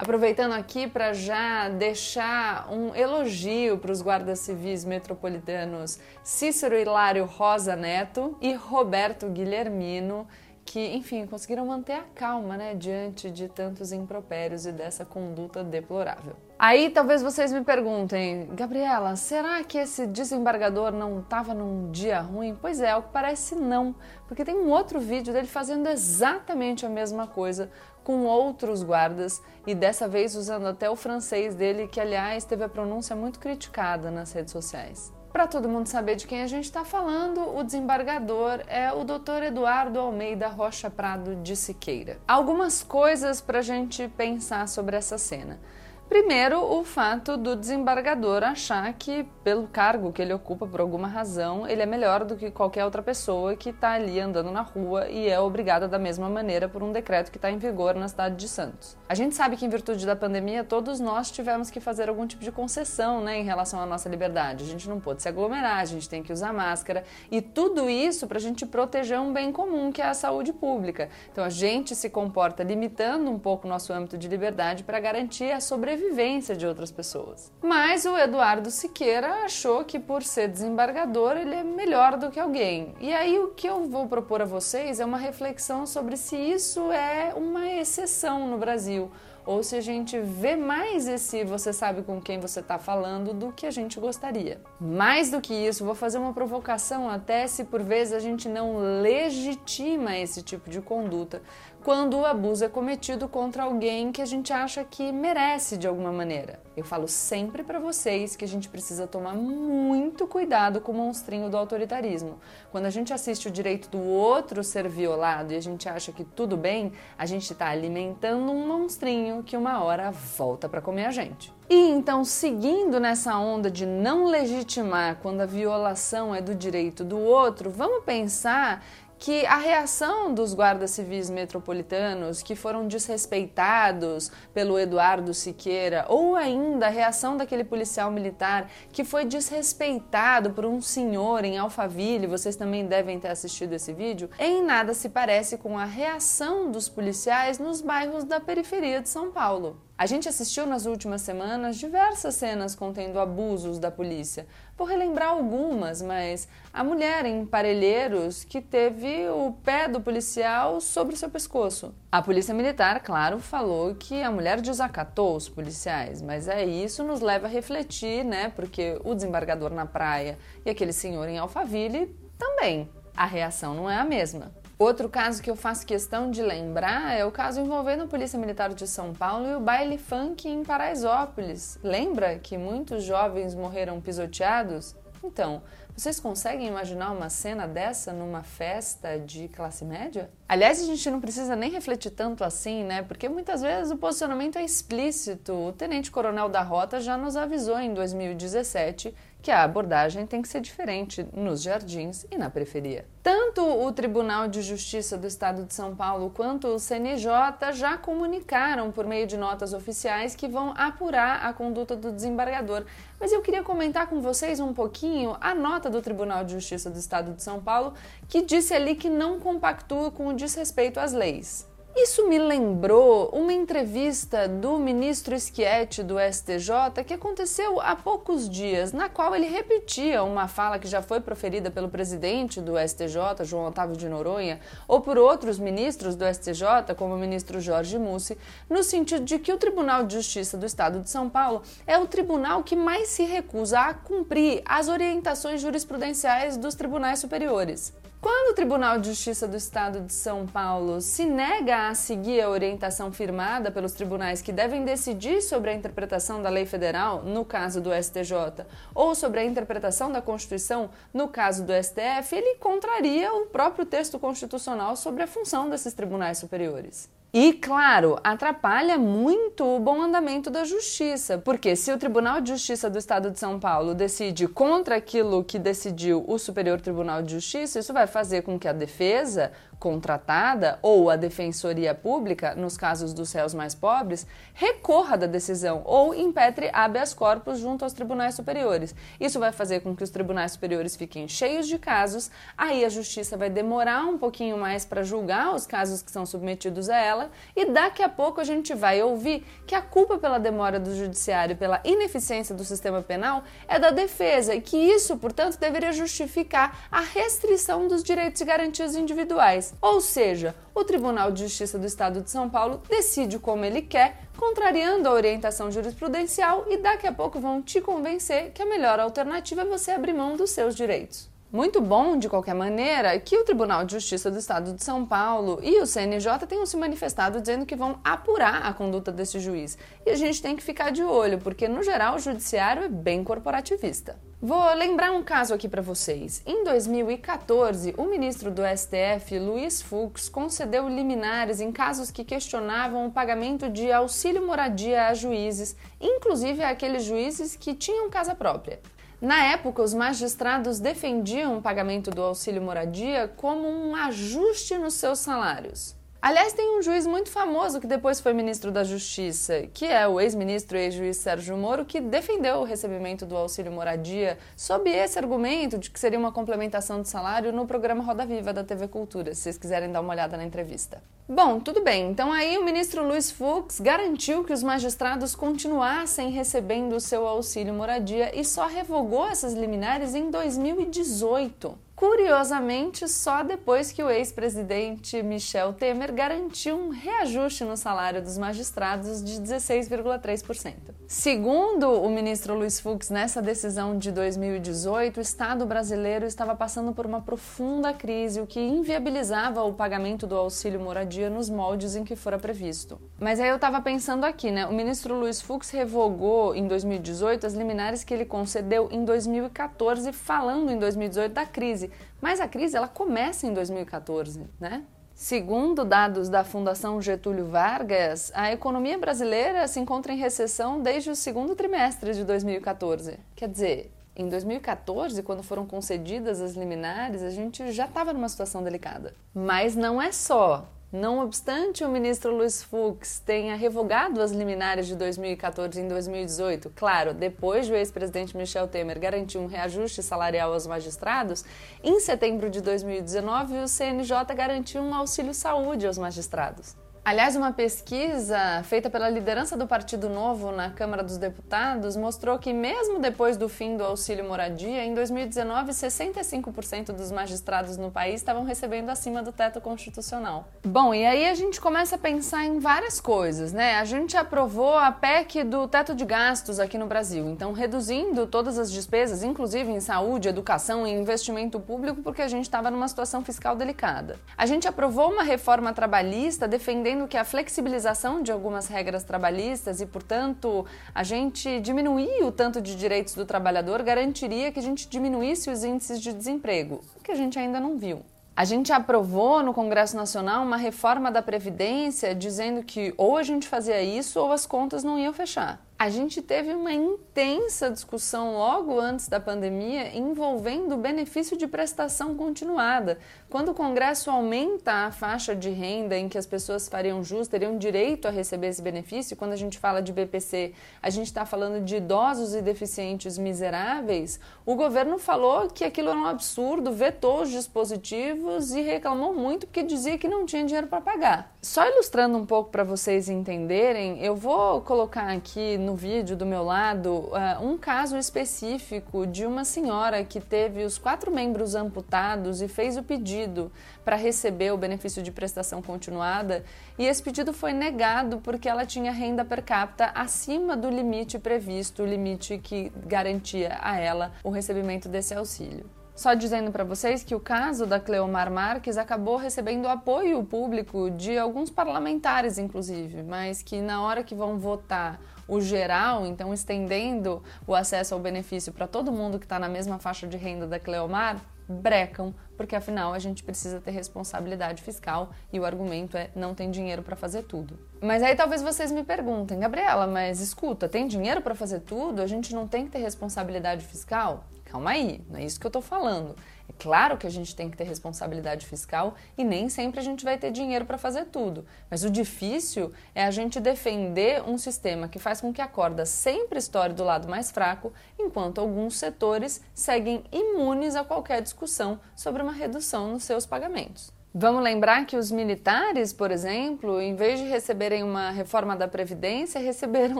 Aproveitando 0.00 0.52
aqui 0.52 0.86
para 0.86 1.12
já 1.12 1.68
deixar 1.68 2.72
um 2.72 2.94
elogio 2.94 3.76
para 3.76 3.92
os 3.92 4.00
guardas 4.00 4.38
civis 4.38 4.82
metropolitanos 4.82 5.98
Cícero 6.24 6.74
Hilário 6.74 7.26
Rosa 7.26 7.76
Neto 7.76 8.34
e 8.40 8.54
Roberto 8.54 9.28
Guilhermino, 9.28 10.26
que, 10.64 10.96
enfim, 10.96 11.26
conseguiram 11.26 11.66
manter 11.66 11.92
a 11.92 12.04
calma, 12.14 12.56
né, 12.56 12.74
diante 12.74 13.30
de 13.30 13.46
tantos 13.46 13.92
impropérios 13.92 14.64
e 14.64 14.72
dessa 14.72 15.04
conduta 15.04 15.62
deplorável. 15.62 16.34
Aí 16.58 16.90
talvez 16.90 17.22
vocês 17.22 17.52
me 17.52 17.64
perguntem, 17.64 18.48
Gabriela, 18.52 19.16
será 19.16 19.64
que 19.64 19.78
esse 19.78 20.06
desembargador 20.06 20.92
não 20.92 21.20
estava 21.20 21.52
num 21.54 21.90
dia 21.90 22.20
ruim? 22.20 22.56
Pois 22.58 22.80
é, 22.80 22.90
ao 22.90 23.02
que 23.02 23.12
parece 23.12 23.54
não, 23.54 23.94
porque 24.28 24.44
tem 24.44 24.54
um 24.54 24.70
outro 24.70 25.00
vídeo 25.00 25.32
dele 25.32 25.46
fazendo 25.46 25.88
exatamente 25.88 26.86
a 26.86 26.88
mesma 26.88 27.26
coisa 27.26 27.70
com 28.10 28.24
outros 28.24 28.82
guardas 28.82 29.40
e 29.64 29.72
dessa 29.72 30.08
vez 30.08 30.34
usando 30.34 30.66
até 30.66 30.90
o 30.90 30.96
francês 30.96 31.54
dele, 31.54 31.86
que 31.86 32.00
aliás 32.00 32.44
teve 32.44 32.64
a 32.64 32.68
pronúncia 32.68 33.14
muito 33.14 33.38
criticada 33.38 34.10
nas 34.10 34.32
redes 34.32 34.50
sociais. 34.50 35.12
Para 35.32 35.46
todo 35.46 35.68
mundo 35.68 35.86
saber 35.86 36.16
de 36.16 36.26
quem 36.26 36.42
a 36.42 36.48
gente 36.48 36.64
está 36.64 36.84
falando, 36.84 37.56
o 37.56 37.62
desembargador 37.62 38.64
é 38.66 38.92
o 38.92 39.04
Dr. 39.04 39.44
Eduardo 39.44 40.00
Almeida 40.00 40.48
Rocha 40.48 40.90
Prado 40.90 41.36
de 41.36 41.54
Siqueira. 41.54 42.18
Algumas 42.26 42.82
coisas 42.82 43.40
para 43.40 43.60
a 43.60 43.62
gente 43.62 44.08
pensar 44.08 44.66
sobre 44.66 44.96
essa 44.96 45.16
cena. 45.16 45.60
Primeiro, 46.10 46.60
o 46.60 46.82
fato 46.82 47.36
do 47.36 47.54
desembargador 47.54 48.42
achar 48.42 48.92
que, 48.94 49.22
pelo 49.44 49.68
cargo 49.68 50.10
que 50.10 50.20
ele 50.20 50.32
ocupa, 50.34 50.66
por 50.66 50.80
alguma 50.80 51.06
razão, 51.06 51.68
ele 51.68 51.82
é 51.82 51.86
melhor 51.86 52.24
do 52.24 52.34
que 52.34 52.50
qualquer 52.50 52.84
outra 52.84 53.00
pessoa 53.00 53.54
que 53.54 53.70
está 53.70 53.92
ali 53.92 54.18
andando 54.18 54.50
na 54.50 54.60
rua 54.60 55.08
e 55.08 55.28
é 55.28 55.38
obrigada 55.38 55.86
da 55.86 56.00
mesma 56.00 56.28
maneira 56.28 56.68
por 56.68 56.82
um 56.82 56.90
decreto 56.90 57.30
que 57.30 57.38
está 57.38 57.48
em 57.48 57.58
vigor 57.58 57.94
na 57.94 58.08
cidade 58.08 58.34
de 58.34 58.48
Santos. 58.48 58.98
A 59.08 59.14
gente 59.14 59.36
sabe 59.36 59.56
que, 59.56 59.64
em 59.64 59.68
virtude 59.68 60.04
da 60.04 60.16
pandemia, 60.16 60.64
todos 60.64 60.98
nós 60.98 61.30
tivemos 61.30 61.70
que 61.70 61.78
fazer 61.78 62.08
algum 62.08 62.26
tipo 62.26 62.42
de 62.42 62.50
concessão 62.50 63.20
né, 63.20 63.38
em 63.38 63.44
relação 63.44 63.78
à 63.78 63.86
nossa 63.86 64.08
liberdade. 64.08 64.64
A 64.64 64.66
gente 64.66 64.88
não 64.88 64.98
pôde 64.98 65.22
se 65.22 65.28
aglomerar, 65.28 65.78
a 65.78 65.84
gente 65.84 66.08
tem 66.08 66.24
que 66.24 66.32
usar 66.32 66.52
máscara 66.52 67.04
e 67.30 67.40
tudo 67.40 67.88
isso 67.88 68.26
para 68.26 68.38
a 68.38 68.40
gente 68.40 68.66
proteger 68.66 69.20
um 69.20 69.32
bem 69.32 69.52
comum 69.52 69.92
que 69.92 70.02
é 70.02 70.06
a 70.06 70.14
saúde 70.14 70.52
pública. 70.52 71.08
Então, 71.30 71.44
a 71.44 71.50
gente 71.50 71.94
se 71.94 72.10
comporta 72.10 72.64
limitando 72.64 73.30
um 73.30 73.38
pouco 73.38 73.68
o 73.68 73.70
nosso 73.70 73.92
âmbito 73.92 74.18
de 74.18 74.26
liberdade 74.26 74.82
para 74.82 74.98
garantir 74.98 75.52
a 75.52 75.60
sobrevivência 75.60 75.99
sobrevivência 76.00 76.56
de 76.56 76.66
outras 76.66 76.90
pessoas. 76.90 77.52
Mas 77.60 78.06
o 78.06 78.16
Eduardo 78.16 78.70
Siqueira 78.70 79.44
achou 79.44 79.84
que 79.84 79.98
por 79.98 80.22
ser 80.22 80.48
desembargador 80.48 81.36
ele 81.36 81.54
é 81.54 81.62
melhor 81.62 82.16
do 82.16 82.30
que 82.30 82.40
alguém. 82.40 82.94
E 83.00 83.12
aí 83.12 83.38
o 83.38 83.48
que 83.48 83.68
eu 83.68 83.86
vou 83.86 84.08
propor 84.08 84.40
a 84.40 84.46
vocês 84.46 84.98
é 84.98 85.04
uma 85.04 85.18
reflexão 85.18 85.86
sobre 85.86 86.16
se 86.16 86.36
isso 86.36 86.90
é 86.90 87.34
uma 87.36 87.68
exceção 87.68 88.48
no 88.48 88.58
Brasil 88.58 89.10
ou 89.46 89.62
se 89.62 89.74
a 89.74 89.80
gente 89.80 90.18
vê 90.20 90.54
mais 90.54 91.08
esse 91.08 91.44
você 91.44 91.72
sabe 91.72 92.02
com 92.02 92.20
quem 92.20 92.38
você 92.38 92.60
está 92.60 92.78
falando 92.78 93.32
do 93.32 93.52
que 93.52 93.66
a 93.66 93.70
gente 93.70 93.98
gostaria. 93.98 94.60
Mais 94.80 95.30
do 95.30 95.40
que 95.40 95.54
isso, 95.54 95.84
vou 95.84 95.94
fazer 95.94 96.18
uma 96.18 96.32
provocação 96.32 97.08
até 97.08 97.46
se 97.46 97.64
por 97.64 97.82
vezes 97.82 98.12
a 98.12 98.20
gente 98.20 98.48
não 98.48 98.78
legitima 99.02 100.16
esse 100.16 100.42
tipo 100.42 100.70
de 100.70 100.80
conduta 100.80 101.42
quando 101.82 102.18
o 102.18 102.26
abuso 102.26 102.64
é 102.64 102.68
cometido 102.68 103.26
contra 103.26 103.62
alguém 103.62 104.12
que 104.12 104.20
a 104.20 104.26
gente 104.26 104.52
acha 104.52 104.84
que 104.84 105.10
merece 105.10 105.78
de 105.78 105.86
alguma 105.88 106.12
maneira. 106.12 106.60
Eu 106.76 106.84
falo 106.84 107.08
sempre 107.08 107.62
para 107.62 107.78
vocês 107.78 108.36
que 108.36 108.44
a 108.44 108.48
gente 108.48 108.68
precisa 108.68 109.06
tomar 109.06 109.34
muito 109.34 110.26
cuidado 110.26 110.80
com 110.80 110.92
o 110.92 110.94
monstrinho 110.94 111.48
do 111.48 111.56
autoritarismo. 111.56 112.38
Quando 112.70 112.86
a 112.86 112.90
gente 112.90 113.12
assiste 113.12 113.48
o 113.48 113.50
direito 113.50 113.88
do 113.88 114.00
outro 114.02 114.62
ser 114.62 114.88
violado 114.88 115.52
e 115.52 115.56
a 115.56 115.60
gente 115.60 115.88
acha 115.88 116.12
que 116.12 116.22
tudo 116.24 116.56
bem, 116.56 116.92
a 117.16 117.24
gente 117.24 117.50
está 117.50 117.68
alimentando 117.68 118.52
um 118.52 118.66
monstrinho 118.66 119.42
que 119.42 119.56
uma 119.56 119.82
hora 119.82 120.10
volta 120.10 120.68
para 120.68 120.80
comer 120.80 121.06
a 121.06 121.10
gente. 121.10 121.52
E 121.68 121.90
então, 121.90 122.24
seguindo 122.24 122.98
nessa 122.98 123.36
onda 123.38 123.70
de 123.70 123.86
não 123.86 124.26
legitimar 124.26 125.18
quando 125.22 125.40
a 125.40 125.46
violação 125.46 126.34
é 126.34 126.40
do 126.42 126.54
direito 126.54 127.04
do 127.04 127.18
outro, 127.18 127.70
vamos 127.70 128.04
pensar 128.04 128.84
que 129.20 129.44
a 129.44 129.58
reação 129.58 130.32
dos 130.32 130.54
guardas 130.54 130.92
civis 130.92 131.28
metropolitanos 131.28 132.42
que 132.42 132.56
foram 132.56 132.88
desrespeitados 132.88 134.32
pelo 134.54 134.78
Eduardo 134.78 135.34
Siqueira, 135.34 136.06
ou 136.08 136.34
ainda 136.34 136.86
a 136.86 136.90
reação 136.90 137.36
daquele 137.36 137.62
policial 137.62 138.10
militar 138.10 138.70
que 138.90 139.04
foi 139.04 139.26
desrespeitado 139.26 140.52
por 140.52 140.64
um 140.64 140.80
senhor 140.80 141.44
em 141.44 141.58
Alphaville, 141.58 142.26
vocês 142.26 142.56
também 142.56 142.86
devem 142.86 143.20
ter 143.20 143.28
assistido 143.28 143.74
esse 143.74 143.92
vídeo, 143.92 144.30
em 144.38 144.64
nada 144.64 144.94
se 144.94 145.10
parece 145.10 145.58
com 145.58 145.78
a 145.78 145.84
reação 145.84 146.70
dos 146.70 146.88
policiais 146.88 147.58
nos 147.58 147.82
bairros 147.82 148.24
da 148.24 148.40
periferia 148.40 149.02
de 149.02 149.10
São 149.10 149.30
Paulo. 149.30 149.76
A 150.00 150.06
gente 150.06 150.26
assistiu 150.26 150.66
nas 150.66 150.86
últimas 150.86 151.20
semanas 151.20 151.76
diversas 151.76 152.34
cenas 152.34 152.74
contendo 152.74 153.20
abusos 153.20 153.78
da 153.78 153.90
polícia. 153.90 154.46
Vou 154.74 154.86
relembrar 154.86 155.28
algumas, 155.28 156.00
mas 156.00 156.48
a 156.72 156.82
mulher 156.82 157.26
em 157.26 157.44
Parelheiros 157.44 158.42
que 158.42 158.62
teve 158.62 159.28
o 159.28 159.52
pé 159.62 159.88
do 159.88 160.00
policial 160.00 160.80
sobre 160.80 161.16
seu 161.16 161.28
pescoço. 161.28 161.94
A 162.10 162.22
polícia 162.22 162.54
militar, 162.54 163.02
claro, 163.02 163.40
falou 163.40 163.94
que 163.94 164.22
a 164.22 164.30
mulher 164.30 164.62
desacatou 164.62 165.36
os 165.36 165.50
policiais, 165.50 166.22
mas 166.22 166.48
é 166.48 166.64
isso 166.64 167.04
nos 167.04 167.20
leva 167.20 167.46
a 167.46 167.50
refletir, 167.50 168.24
né? 168.24 168.50
Porque 168.56 168.98
o 169.04 169.14
desembargador 169.14 169.70
na 169.70 169.84
praia 169.84 170.38
e 170.64 170.70
aquele 170.70 170.94
senhor 170.94 171.28
em 171.28 171.36
Alphaville 171.36 172.16
também. 172.38 172.88
A 173.14 173.26
reação 173.26 173.74
não 173.74 173.90
é 173.90 173.98
a 173.98 174.04
mesma. 174.04 174.50
Outro 174.80 175.10
caso 175.10 175.42
que 175.42 175.50
eu 175.50 175.56
faço 175.56 175.84
questão 175.84 176.30
de 176.30 176.40
lembrar 176.40 177.12
é 177.14 177.22
o 177.22 177.30
caso 177.30 177.60
envolvendo 177.60 178.04
a 178.04 178.06
Polícia 178.06 178.38
Militar 178.38 178.72
de 178.72 178.86
São 178.86 179.12
Paulo 179.12 179.46
e 179.46 179.54
o 179.54 179.60
baile 179.60 179.98
funk 179.98 180.48
em 180.48 180.64
Paraisópolis. 180.64 181.78
Lembra 181.84 182.38
que 182.38 182.56
muitos 182.56 183.04
jovens 183.04 183.54
morreram 183.54 184.00
pisoteados? 184.00 184.96
Então, 185.22 185.60
Vocês 186.00 186.18
conseguem 186.18 186.66
imaginar 186.66 187.10
uma 187.10 187.28
cena 187.28 187.68
dessa 187.68 188.10
numa 188.10 188.42
festa 188.42 189.18
de 189.18 189.48
classe 189.48 189.84
média? 189.84 190.30
Aliás, 190.48 190.80
a 190.80 190.86
gente 190.86 191.10
não 191.10 191.20
precisa 191.20 191.54
nem 191.54 191.70
refletir 191.70 192.10
tanto 192.10 192.42
assim, 192.42 192.82
né? 192.84 193.02
Porque 193.02 193.28
muitas 193.28 193.60
vezes 193.60 193.92
o 193.92 193.98
posicionamento 193.98 194.56
é 194.56 194.64
explícito. 194.64 195.52
O 195.52 195.72
tenente-coronel 195.72 196.48
da 196.48 196.62
Rota 196.62 197.00
já 197.00 197.18
nos 197.18 197.36
avisou 197.36 197.78
em 197.78 197.92
2017 197.92 199.14
que 199.42 199.50
a 199.50 199.62
abordagem 199.62 200.26
tem 200.26 200.42
que 200.42 200.48
ser 200.48 200.60
diferente 200.60 201.26
nos 201.32 201.62
jardins 201.62 202.26
e 202.30 202.36
na 202.36 202.50
periferia. 202.50 203.04
Tanto 203.22 203.62
o 203.62 203.92
Tribunal 203.92 204.48
de 204.48 204.62
Justiça 204.62 205.16
do 205.18 205.26
Estado 205.26 205.64
de 205.64 205.74
São 205.74 205.94
Paulo 205.94 206.30
quanto 206.30 206.68
o 206.68 206.78
CNJ 206.78 207.72
já 207.72 207.98
comunicaram 207.98 208.90
por 208.90 209.06
meio 209.06 209.26
de 209.26 209.36
notas 209.36 209.74
oficiais 209.74 210.34
que 210.34 210.48
vão 210.48 210.72
apurar 210.76 211.44
a 211.44 211.52
conduta 211.52 211.94
do 211.94 212.10
desembargador. 212.10 212.84
Mas 213.18 213.30
eu 213.30 213.42
queria 213.42 213.62
comentar 213.62 214.06
com 214.08 214.20
vocês 214.20 214.58
um 214.58 214.72
pouquinho 214.72 215.36
a 215.40 215.54
nota 215.54 215.90
do 215.90 216.00
Tribunal 216.00 216.44
de 216.44 216.52
Justiça 216.52 216.90
do 216.90 216.98
Estado 216.98 217.34
de 217.34 217.42
São 217.42 217.60
Paulo, 217.60 217.92
que 218.26 218.42
disse 218.42 218.72
ali 218.72 218.94
que 218.94 219.10
não 219.10 219.38
compactua 219.38 220.10
com 220.10 220.28
o 220.28 220.34
desrespeito 220.34 220.98
às 220.98 221.12
leis. 221.12 221.69
Isso 221.96 222.28
me 222.28 222.38
lembrou 222.38 223.28
uma 223.30 223.52
entrevista 223.52 224.46
do 224.46 224.78
ministro 224.78 225.38
Schietti 225.38 226.04
do 226.04 226.16
STJ 226.18 227.04
que 227.04 227.12
aconteceu 227.12 227.80
há 227.80 227.96
poucos 227.96 228.48
dias, 228.48 228.92
na 228.92 229.08
qual 229.08 229.34
ele 229.34 229.48
repetia 229.48 230.22
uma 230.22 230.46
fala 230.46 230.78
que 230.78 230.86
já 230.86 231.02
foi 231.02 231.20
proferida 231.20 231.68
pelo 231.68 231.88
presidente 231.88 232.60
do 232.60 232.78
STJ, 232.78 233.44
João 233.44 233.66
Otávio 233.66 233.96
de 233.96 234.08
Noronha, 234.08 234.60
ou 234.86 235.00
por 235.00 235.18
outros 235.18 235.58
ministros 235.58 236.14
do 236.14 236.24
STJ, 236.24 236.94
como 236.96 237.14
o 237.14 237.18
ministro 237.18 237.60
Jorge 237.60 237.98
Mussi, 237.98 238.38
no 238.68 238.84
sentido 238.84 239.24
de 239.24 239.38
que 239.40 239.52
o 239.52 239.58
Tribunal 239.58 240.04
de 240.04 240.14
Justiça 240.14 240.56
do 240.56 240.66
Estado 240.66 241.00
de 241.00 241.10
São 241.10 241.28
Paulo 241.28 241.60
é 241.86 241.98
o 241.98 242.06
tribunal 242.06 242.62
que 242.62 242.76
mais 242.76 243.08
se 243.08 243.24
recusa 243.24 243.80
a 243.80 243.94
cumprir 243.94 244.62
as 244.64 244.88
orientações 244.88 245.60
jurisprudenciais 245.60 246.56
dos 246.56 246.76
tribunais 246.76 247.18
superiores. 247.18 247.92
Quando 248.20 248.50
o 248.50 248.54
Tribunal 248.54 248.98
de 248.98 249.08
Justiça 249.08 249.48
do 249.48 249.56
Estado 249.56 250.02
de 250.02 250.12
São 250.12 250.46
Paulo 250.46 251.00
se 251.00 251.24
nega 251.24 251.88
a 251.88 251.94
seguir 251.94 252.42
a 252.42 252.50
orientação 252.50 253.10
firmada 253.10 253.70
pelos 253.70 253.92
tribunais 253.92 254.42
que 254.42 254.52
devem 254.52 254.84
decidir 254.84 255.40
sobre 255.40 255.70
a 255.70 255.74
interpretação 255.74 256.42
da 256.42 256.50
lei 256.50 256.66
federal, 256.66 257.22
no 257.22 257.46
caso 257.46 257.80
do 257.80 257.90
STJ, 257.90 258.66
ou 258.94 259.14
sobre 259.14 259.40
a 259.40 259.44
interpretação 259.44 260.12
da 260.12 260.20
Constituição, 260.20 260.90
no 261.14 261.28
caso 261.28 261.64
do 261.64 261.72
STF, 261.72 262.36
ele 262.36 262.56
contraria 262.56 263.32
o 263.32 263.46
próprio 263.46 263.86
texto 263.86 264.18
constitucional 264.18 264.96
sobre 264.96 265.22
a 265.22 265.26
função 265.26 265.70
desses 265.70 265.94
tribunais 265.94 266.36
superiores. 266.36 267.08
E, 267.32 267.52
claro, 267.52 268.18
atrapalha 268.24 268.98
muito 268.98 269.64
o 269.64 269.78
bom 269.78 270.02
andamento 270.02 270.50
da 270.50 270.64
justiça, 270.64 271.38
porque 271.38 271.76
se 271.76 271.92
o 271.92 271.96
Tribunal 271.96 272.40
de 272.40 272.50
Justiça 272.50 272.90
do 272.90 272.98
Estado 272.98 273.30
de 273.30 273.38
São 273.38 273.60
Paulo 273.60 273.94
decide 273.94 274.48
contra 274.48 274.96
aquilo 274.96 275.44
que 275.44 275.56
decidiu 275.56 276.24
o 276.26 276.40
Superior 276.40 276.80
Tribunal 276.80 277.22
de 277.22 277.34
Justiça, 277.34 277.78
isso 277.78 277.92
vai 277.92 278.08
fazer 278.08 278.42
com 278.42 278.58
que 278.58 278.66
a 278.66 278.72
defesa 278.72 279.52
contratada 279.80 280.78
ou 280.82 281.08
a 281.08 281.16
defensoria 281.16 281.94
pública, 281.94 282.54
nos 282.54 282.76
casos 282.76 283.14
dos 283.14 283.32
réus 283.32 283.54
mais 283.54 283.74
pobres, 283.74 284.26
recorra 284.52 285.16
da 285.16 285.26
decisão 285.26 285.82
ou 285.86 286.14
impetre 286.14 286.68
habeas 286.72 287.14
corpus 287.14 287.58
junto 287.58 287.82
aos 287.82 287.94
tribunais 287.94 288.34
superiores. 288.34 288.94
Isso 289.18 289.40
vai 289.40 289.50
fazer 289.50 289.80
com 289.80 289.96
que 289.96 290.04
os 290.04 290.10
tribunais 290.10 290.52
superiores 290.52 290.94
fiquem 290.94 291.26
cheios 291.26 291.66
de 291.66 291.78
casos, 291.78 292.30
aí 292.56 292.84
a 292.84 292.90
justiça 292.90 293.38
vai 293.38 293.48
demorar 293.48 294.04
um 294.04 294.18
pouquinho 294.18 294.58
mais 294.58 294.84
para 294.84 295.02
julgar 295.02 295.54
os 295.54 295.66
casos 295.66 296.02
que 296.02 296.10
são 296.10 296.26
submetidos 296.26 296.90
a 296.90 296.98
ela, 296.98 297.19
e 297.56 297.64
daqui 297.64 298.02
a 298.02 298.08
pouco 298.08 298.40
a 298.40 298.44
gente 298.44 298.72
vai 298.74 299.02
ouvir 299.02 299.44
que 299.66 299.74
a 299.74 299.82
culpa 299.82 300.16
pela 300.18 300.38
demora 300.38 300.78
do 300.78 300.94
judiciário, 300.94 301.56
pela 301.56 301.80
ineficiência 301.84 302.54
do 302.54 302.64
sistema 302.64 303.02
penal, 303.02 303.42
é 303.66 303.78
da 303.78 303.90
defesa 303.90 304.54
e 304.54 304.60
que 304.60 304.76
isso, 304.76 305.16
portanto, 305.16 305.58
deveria 305.58 305.92
justificar 305.92 306.86
a 306.90 307.00
restrição 307.00 307.88
dos 307.88 308.02
direitos 308.02 308.40
e 308.40 308.44
garantias 308.44 308.94
individuais. 308.94 309.74
Ou 309.80 310.00
seja, 310.00 310.54
o 310.74 310.84
Tribunal 310.84 311.30
de 311.30 311.42
Justiça 311.42 311.78
do 311.78 311.86
Estado 311.86 312.20
de 312.22 312.30
São 312.30 312.48
Paulo 312.48 312.82
decide 312.88 313.38
como 313.38 313.64
ele 313.64 313.82
quer, 313.82 314.22
contrariando 314.36 315.08
a 315.08 315.12
orientação 315.12 315.70
jurisprudencial 315.70 316.64
e 316.68 316.76
daqui 316.78 317.06
a 317.06 317.12
pouco 317.12 317.38
vão 317.38 317.62
te 317.62 317.80
convencer 317.80 318.52
que 318.52 318.62
a 318.62 318.66
melhor 318.66 318.98
alternativa 318.98 319.62
é 319.62 319.64
você 319.64 319.90
abrir 319.90 320.12
mão 320.12 320.36
dos 320.36 320.50
seus 320.50 320.74
direitos. 320.74 321.29
Muito 321.52 321.80
bom, 321.80 322.16
de 322.16 322.28
qualquer 322.28 322.54
maneira, 322.54 323.18
que 323.18 323.36
o 323.36 323.42
Tribunal 323.42 323.84
de 323.84 323.94
Justiça 323.94 324.30
do 324.30 324.38
Estado 324.38 324.72
de 324.72 324.84
São 324.84 325.04
Paulo 325.04 325.58
e 325.60 325.80
o 325.80 325.86
CNJ 325.86 326.46
tenham 326.46 326.64
se 326.64 326.76
manifestado 326.76 327.40
dizendo 327.40 327.66
que 327.66 327.74
vão 327.74 327.98
apurar 328.04 328.64
a 328.64 328.72
conduta 328.72 329.10
desse 329.10 329.40
juiz. 329.40 329.76
E 330.06 330.10
a 330.10 330.14
gente 330.14 330.40
tem 330.40 330.54
que 330.54 330.62
ficar 330.62 330.92
de 330.92 331.02
olho, 331.02 331.38
porque 331.38 331.66
no 331.66 331.82
geral 331.82 332.14
o 332.14 332.18
judiciário 332.20 332.84
é 332.84 332.88
bem 332.88 333.24
corporativista. 333.24 334.16
Vou 334.40 334.72
lembrar 334.74 335.10
um 335.10 335.24
caso 335.24 335.52
aqui 335.52 335.68
para 335.68 335.82
vocês. 335.82 336.40
Em 336.46 336.62
2014, 336.62 337.96
o 337.98 338.04
ministro 338.04 338.52
do 338.52 338.62
STF, 338.62 339.36
Luiz 339.40 339.82
Fux, 339.82 340.28
concedeu 340.28 340.88
liminares 340.88 341.60
em 341.60 341.72
casos 341.72 342.12
que 342.12 342.22
questionavam 342.22 343.08
o 343.08 343.10
pagamento 343.10 343.68
de 343.68 343.90
auxílio 343.90 344.46
moradia 344.46 345.08
a 345.08 345.14
juízes, 345.14 345.74
inclusive 346.00 346.62
aqueles 346.62 347.02
juízes 347.02 347.56
que 347.56 347.74
tinham 347.74 348.08
casa 348.08 348.36
própria. 348.36 348.78
Na 349.20 349.44
época, 349.44 349.82
os 349.82 349.92
magistrados 349.92 350.80
defendiam 350.80 351.58
o 351.58 351.62
pagamento 351.62 352.10
do 352.10 352.22
auxílio 352.22 352.62
moradia 352.62 353.28
como 353.36 353.68
um 353.68 353.94
ajuste 353.94 354.78
nos 354.78 354.94
seus 354.94 355.18
salários. 355.18 355.99
Aliás, 356.22 356.52
tem 356.52 356.78
um 356.78 356.82
juiz 356.82 357.06
muito 357.06 357.30
famoso 357.30 357.80
que 357.80 357.86
depois 357.86 358.20
foi 358.20 358.34
ministro 358.34 358.70
da 358.70 358.84
Justiça, 358.84 359.66
que 359.72 359.86
é 359.86 360.06
o 360.06 360.20
ex-ministro 360.20 360.76
e 360.76 360.82
ex-juiz 360.82 361.16
Sérgio 361.16 361.56
Moro, 361.56 361.86
que 361.86 361.98
defendeu 361.98 362.56
o 362.56 362.64
recebimento 362.64 363.24
do 363.24 363.34
auxílio 363.34 363.72
moradia 363.72 364.36
sob 364.54 364.90
esse 364.90 365.18
argumento 365.18 365.78
de 365.78 365.90
que 365.90 365.98
seria 365.98 366.18
uma 366.18 366.30
complementação 366.30 367.00
de 367.00 367.08
salário 367.08 367.52
no 367.52 367.66
programa 367.66 368.04
Roda 368.04 368.26
Viva 368.26 368.52
da 368.52 368.62
TV 368.62 368.86
Cultura, 368.86 369.34
se 369.34 369.40
vocês 369.40 369.56
quiserem 369.56 369.90
dar 369.90 370.02
uma 370.02 370.12
olhada 370.12 370.36
na 370.36 370.44
entrevista. 370.44 371.02
Bom, 371.26 371.58
tudo 371.58 371.82
bem. 371.82 372.10
Então 372.10 372.30
aí 372.30 372.58
o 372.58 372.64
ministro 372.64 373.06
Luiz 373.06 373.30
Fux 373.30 373.80
garantiu 373.80 374.44
que 374.44 374.52
os 374.52 374.62
magistrados 374.62 375.34
continuassem 375.34 376.30
recebendo 376.30 376.96
o 376.96 377.00
seu 377.00 377.26
auxílio 377.26 377.72
moradia 377.72 378.38
e 378.38 378.44
só 378.44 378.66
revogou 378.66 379.26
essas 379.26 379.54
liminares 379.54 380.14
em 380.14 380.30
2018 380.30 381.89
curiosamente 382.00 383.06
só 383.06 383.42
depois 383.42 383.92
que 383.92 384.02
o 384.02 384.08
ex-presidente 384.08 385.22
Michel 385.22 385.74
Temer 385.74 386.14
garantiu 386.14 386.74
um 386.74 386.88
reajuste 386.88 387.62
no 387.62 387.76
salário 387.76 388.22
dos 388.22 388.38
magistrados 388.38 389.22
de 389.22 389.38
16,3%. 389.38 390.94
Segundo 391.06 391.90
o 391.90 392.08
ministro 392.08 392.54
Luiz 392.54 392.80
Fux, 392.80 393.10
nessa 393.10 393.42
decisão 393.42 393.98
de 393.98 394.10
2018, 394.12 395.18
o 395.18 395.20
Estado 395.20 395.66
brasileiro 395.66 396.24
estava 396.24 396.56
passando 396.56 396.94
por 396.94 397.04
uma 397.04 397.20
profunda 397.20 397.92
crise, 397.92 398.40
o 398.40 398.46
que 398.46 398.60
inviabilizava 398.60 399.62
o 399.62 399.74
pagamento 399.74 400.26
do 400.26 400.36
auxílio 400.38 400.80
moradia 400.80 401.28
nos 401.28 401.50
moldes 401.50 401.96
em 401.96 402.04
que 402.04 402.16
fora 402.16 402.38
previsto. 402.38 402.98
Mas 403.18 403.38
aí 403.40 403.50
eu 403.50 403.56
estava 403.56 403.78
pensando 403.82 404.24
aqui, 404.24 404.50
né? 404.50 404.64
O 404.66 404.72
ministro 404.72 405.18
Luiz 405.18 405.42
Fux 405.42 405.68
revogou 405.68 406.54
em 406.54 406.66
2018 406.66 407.46
as 407.46 407.52
liminares 407.52 408.04
que 408.04 408.14
ele 408.14 408.24
concedeu 408.24 408.88
em 408.90 409.04
2014, 409.04 410.12
falando 410.12 410.70
em 410.70 410.78
2018 410.78 411.32
da 411.34 411.44
crise 411.44 411.89
mas 412.20 412.40
a 412.40 412.48
crise 412.48 412.76
ela 412.76 412.88
começa 412.88 413.46
em 413.46 413.54
2014, 413.54 414.46
né? 414.58 414.84
Segundo 415.14 415.84
dados 415.84 416.30
da 416.30 416.42
Fundação 416.42 417.00
Getúlio 417.02 417.46
Vargas, 417.46 418.32
a 418.34 418.50
economia 418.52 418.96
brasileira 418.96 419.68
se 419.68 419.78
encontra 419.78 420.12
em 420.12 420.16
recessão 420.16 420.80
desde 420.80 421.10
o 421.10 421.14
segundo 421.14 421.54
trimestre 421.54 422.14
de 422.14 422.24
2014. 422.24 423.18
Quer 423.36 423.48
dizer, 423.48 423.92
em 424.16 424.28
2014, 424.28 425.22
quando 425.22 425.42
foram 425.42 425.66
concedidas 425.66 426.40
as 426.40 426.54
liminares, 426.54 427.22
a 427.22 427.30
gente 427.30 427.70
já 427.70 427.84
estava 427.84 428.12
numa 428.12 428.28
situação 428.28 428.62
delicada. 428.62 429.14
Mas 429.34 429.76
não 429.76 430.00
é 430.00 430.10
só. 430.10 430.66
Não 430.92 431.20
obstante 431.20 431.84
o 431.84 431.88
ministro 431.88 432.34
Luiz 432.34 432.64
Fux 432.64 433.20
tenha 433.20 433.54
revogado 433.54 434.20
as 434.20 434.32
liminares 434.32 434.88
de 434.88 434.96
2014 434.96 435.80
em 435.80 435.86
2018, 435.86 436.68
claro, 436.74 437.14
depois 437.14 437.68
do 437.68 437.76
ex-presidente 437.76 438.36
Michel 438.36 438.66
Temer 438.66 438.98
garantir 438.98 439.38
um 439.38 439.46
reajuste 439.46 440.02
salarial 440.02 440.52
aos 440.52 440.66
magistrados, 440.66 441.44
em 441.80 442.00
setembro 442.00 442.50
de 442.50 442.60
2019 442.60 443.58
o 443.58 443.68
CNJ 443.68 444.34
garantiu 444.34 444.82
um 444.82 444.92
auxílio 444.92 445.32
saúde 445.32 445.86
aos 445.86 445.96
magistrados. 445.96 446.74
Aliás, 447.02 447.34
uma 447.34 447.50
pesquisa 447.50 448.62
feita 448.64 448.90
pela 448.90 449.08
liderança 449.08 449.56
do 449.56 449.66
Partido 449.66 450.08
Novo 450.10 450.52
na 450.52 450.68
Câmara 450.70 451.02
dos 451.02 451.16
Deputados 451.16 451.96
mostrou 451.96 452.38
que, 452.38 452.52
mesmo 452.52 452.98
depois 453.00 453.38
do 453.38 453.48
fim 453.48 453.74
do 453.74 453.82
auxílio 453.82 454.28
moradia, 454.28 454.84
em 454.84 454.92
2019, 454.92 455.72
65% 455.72 456.92
dos 456.92 457.10
magistrados 457.10 457.78
no 457.78 457.90
país 457.90 458.16
estavam 458.16 458.44
recebendo 458.44 458.90
acima 458.90 459.22
do 459.22 459.32
teto 459.32 459.62
constitucional. 459.62 460.46
Bom, 460.62 460.92
e 460.92 461.06
aí 461.06 461.26
a 461.26 461.34
gente 461.34 461.58
começa 461.58 461.96
a 461.96 461.98
pensar 461.98 462.44
em 462.44 462.58
várias 462.58 463.00
coisas, 463.00 463.50
né? 463.50 463.76
A 463.76 463.84
gente 463.86 464.16
aprovou 464.18 464.76
a 464.76 464.92
PEC 464.92 465.42
do 465.42 465.66
teto 465.66 465.94
de 465.94 466.04
gastos 466.04 466.60
aqui 466.60 466.76
no 466.76 466.86
Brasil, 466.86 467.26
então 467.30 467.52
reduzindo 467.52 468.26
todas 468.26 468.58
as 468.58 468.70
despesas, 468.70 469.22
inclusive 469.22 469.72
em 469.72 469.80
saúde, 469.80 470.28
educação 470.28 470.86
e 470.86 470.90
investimento 470.90 471.58
público, 471.58 472.02
porque 472.02 472.20
a 472.20 472.28
gente 472.28 472.44
estava 472.44 472.70
numa 472.70 472.86
situação 472.86 473.24
fiscal 473.24 473.56
delicada. 473.56 474.18
A 474.36 474.44
gente 474.44 474.68
aprovou 474.68 475.10
uma 475.10 475.22
reforma 475.22 475.72
trabalhista 475.72 476.46
defendendo 476.46 476.89
entendendo 476.90 477.06
que 477.08 477.16
a 477.16 477.24
flexibilização 477.24 478.22
de 478.22 478.32
algumas 478.32 478.66
regras 478.66 479.04
trabalhistas 479.04 479.80
e, 479.80 479.86
portanto, 479.86 480.66
a 480.94 481.04
gente 481.04 481.60
diminuir 481.60 482.24
o 482.24 482.32
tanto 482.32 482.60
de 482.60 482.74
direitos 482.74 483.14
do 483.14 483.24
trabalhador 483.24 483.82
garantiria 483.82 484.50
que 484.50 484.58
a 484.58 484.62
gente 484.62 484.88
diminuísse 484.88 485.50
os 485.50 485.62
índices 485.62 486.00
de 486.00 486.12
desemprego, 486.12 486.82
o 486.96 487.00
que 487.00 487.12
a 487.12 487.14
gente 487.14 487.38
ainda 487.38 487.60
não 487.60 487.78
viu. 487.78 488.02
A 488.34 488.44
gente 488.44 488.72
aprovou 488.72 489.42
no 489.42 489.54
Congresso 489.54 489.96
Nacional 489.96 490.42
uma 490.42 490.56
reforma 490.56 491.10
da 491.10 491.22
Previdência 491.22 492.14
dizendo 492.14 492.62
que 492.62 492.92
ou 492.96 493.16
a 493.16 493.22
gente 493.22 493.46
fazia 493.46 493.80
isso 493.82 494.18
ou 494.18 494.32
as 494.32 494.46
contas 494.46 494.82
não 494.82 494.98
iam 494.98 495.12
fechar 495.12 495.60
a 495.80 495.88
gente 495.88 496.20
teve 496.20 496.52
uma 496.52 496.74
intensa 496.74 497.70
discussão 497.70 498.34
logo 498.34 498.78
antes 498.78 499.08
da 499.08 499.18
pandemia 499.18 499.96
envolvendo 499.96 500.74
o 500.74 500.76
benefício 500.76 501.38
de 501.38 501.46
prestação 501.46 502.14
continuada. 502.14 502.98
Quando 503.30 503.52
o 503.52 503.54
Congresso 503.54 504.10
aumenta 504.10 504.72
a 504.72 504.92
faixa 504.92 505.34
de 505.34 505.48
renda 505.48 505.96
em 505.96 506.06
que 506.06 506.18
as 506.18 506.26
pessoas 506.26 506.68
fariam 506.68 507.02
jus, 507.02 507.28
teriam 507.28 507.56
direito 507.56 508.06
a 508.06 508.10
receber 508.10 508.48
esse 508.48 508.60
benefício, 508.60 509.16
quando 509.16 509.32
a 509.32 509.36
gente 509.36 509.58
fala 509.58 509.80
de 509.80 509.90
BPC, 509.90 510.52
a 510.82 510.90
gente 510.90 511.06
está 511.06 511.24
falando 511.24 511.64
de 511.64 511.76
idosos 511.76 512.34
e 512.34 512.42
deficientes 512.42 513.16
miseráveis, 513.16 514.20
o 514.44 514.56
governo 514.56 514.98
falou 514.98 515.48
que 515.48 515.64
aquilo 515.64 515.88
era 515.88 515.98
um 515.98 516.04
absurdo, 516.04 516.72
vetou 516.72 517.22
os 517.22 517.30
dispositivos 517.30 518.50
e 518.50 518.60
reclamou 518.60 519.14
muito 519.14 519.46
porque 519.46 519.62
dizia 519.62 519.96
que 519.96 520.08
não 520.08 520.26
tinha 520.26 520.44
dinheiro 520.44 520.66
para 520.66 520.82
pagar. 520.82 521.34
Só 521.40 521.66
ilustrando 521.66 522.18
um 522.18 522.26
pouco 522.26 522.50
para 522.50 522.64
vocês 522.64 523.08
entenderem, 523.08 524.04
eu 524.04 524.14
vou 524.14 524.60
colocar 524.60 525.08
aqui 525.08 525.56
no 525.56 525.69
vídeo 525.74 526.16
do 526.16 526.26
meu 526.26 526.42
lado 526.42 526.90
uh, 526.90 527.44
um 527.44 527.56
caso 527.58 527.96
específico 527.96 529.06
de 529.06 529.26
uma 529.26 529.44
senhora 529.44 530.04
que 530.04 530.20
teve 530.20 530.64
os 530.64 530.78
quatro 530.78 531.10
membros 531.10 531.54
amputados 531.54 532.40
e 532.42 532.48
fez 532.48 532.76
o 532.76 532.82
pedido 532.82 533.50
para 533.84 533.96
receber 533.96 534.52
o 534.52 534.58
benefício 534.58 535.02
de 535.02 535.10
prestação 535.10 535.62
continuada 535.62 536.44
e 536.78 536.86
esse 536.86 537.02
pedido 537.02 537.32
foi 537.32 537.52
negado 537.52 538.18
porque 538.18 538.48
ela 538.48 538.66
tinha 538.66 538.92
renda 538.92 539.24
per 539.24 539.42
capita 539.42 539.92
acima 539.94 540.56
do 540.56 540.68
limite 540.68 541.18
previsto, 541.18 541.82
o 541.82 541.86
limite 541.86 542.38
que 542.38 542.72
garantia 542.86 543.58
a 543.60 543.78
ela 543.78 544.12
o 544.22 544.30
recebimento 544.30 544.88
desse 544.88 545.14
auxílio. 545.14 545.79
Só 545.94 546.14
dizendo 546.14 546.50
para 546.50 546.64
vocês 546.64 547.02
que 547.02 547.14
o 547.14 547.20
caso 547.20 547.66
da 547.66 547.78
Cleomar 547.78 548.30
Marques 548.30 548.78
acabou 548.78 549.16
recebendo 549.16 549.68
apoio 549.68 550.24
público 550.24 550.90
de 550.90 551.18
alguns 551.18 551.50
parlamentares, 551.50 552.38
inclusive, 552.38 553.02
mas 553.02 553.42
que 553.42 553.60
na 553.60 553.82
hora 553.82 554.02
que 554.02 554.14
vão 554.14 554.38
votar 554.38 554.98
o 555.28 555.40
geral, 555.40 556.06
então 556.06 556.34
estendendo 556.34 557.22
o 557.46 557.54
acesso 557.54 557.94
ao 557.94 558.00
benefício 558.00 558.52
para 558.52 558.66
todo 558.66 558.90
mundo 558.90 559.18
que 559.18 559.26
está 559.26 559.38
na 559.38 559.48
mesma 559.48 559.78
faixa 559.78 560.06
de 560.06 560.16
renda 560.16 560.46
da 560.46 560.58
Cleomar, 560.58 561.20
brecam, 561.50 562.14
porque 562.36 562.54
afinal 562.54 562.92
a 562.92 562.98
gente 562.98 563.22
precisa 563.22 563.60
ter 563.60 563.72
responsabilidade 563.72 564.62
fiscal 564.62 565.10
e 565.32 565.38
o 565.38 565.44
argumento 565.44 565.96
é 565.96 566.10
não 566.14 566.34
tem 566.34 566.50
dinheiro 566.50 566.82
para 566.82 566.96
fazer 566.96 567.22
tudo. 567.24 567.58
Mas 567.80 568.02
aí 568.02 568.14
talvez 568.14 568.42
vocês 568.42 568.70
me 568.70 568.84
perguntem, 568.84 569.38
Gabriela, 569.38 569.86
mas 569.86 570.20
escuta, 570.20 570.68
tem 570.68 570.86
dinheiro 570.86 571.20
para 571.20 571.34
fazer 571.34 571.60
tudo? 571.60 572.00
A 572.00 572.06
gente 572.06 572.34
não 572.34 572.46
tem 572.46 572.64
que 572.64 572.70
ter 572.70 572.78
responsabilidade 572.78 573.64
fiscal? 573.64 574.24
Calma 574.50 574.70
aí, 574.70 575.00
não 575.08 575.20
é 575.20 575.24
isso 575.24 575.38
que 575.38 575.46
eu 575.46 575.48
estou 575.48 575.62
falando. 575.62 576.16
É 576.48 576.52
claro 576.58 576.98
que 576.98 577.06
a 577.06 577.10
gente 577.10 577.36
tem 577.36 577.48
que 577.48 577.56
ter 577.56 577.62
responsabilidade 577.62 578.44
fiscal 578.44 578.96
e 579.16 579.22
nem 579.22 579.48
sempre 579.48 579.78
a 579.78 579.82
gente 579.82 580.04
vai 580.04 580.18
ter 580.18 580.32
dinheiro 580.32 580.64
para 580.64 580.76
fazer 580.76 581.04
tudo. 581.04 581.46
Mas 581.70 581.84
o 581.84 581.90
difícil 581.90 582.72
é 582.92 583.04
a 583.04 583.12
gente 583.12 583.38
defender 583.38 584.24
um 584.24 584.36
sistema 584.36 584.88
que 584.88 584.98
faz 584.98 585.20
com 585.20 585.32
que 585.32 585.40
a 585.40 585.46
corda 585.46 585.86
sempre 585.86 586.40
estoure 586.40 586.72
do 586.72 586.82
lado 586.82 587.08
mais 587.08 587.30
fraco, 587.30 587.72
enquanto 587.96 588.40
alguns 588.40 588.76
setores 588.76 589.40
seguem 589.54 590.02
imunes 590.10 590.74
a 590.74 590.82
qualquer 590.82 591.22
discussão 591.22 591.78
sobre 591.94 592.20
uma 592.20 592.32
redução 592.32 592.90
nos 592.90 593.04
seus 593.04 593.24
pagamentos. 593.24 593.99
Vamos 594.12 594.42
lembrar 594.42 594.86
que 594.86 594.96
os 594.96 595.12
militares, 595.12 595.92
por 595.92 596.10
exemplo, 596.10 596.80
em 596.80 596.96
vez 596.96 597.20
de 597.20 597.26
receberem 597.26 597.84
uma 597.84 598.10
reforma 598.10 598.56
da 598.56 598.66
Previdência, 598.66 599.40
receberam 599.40 599.98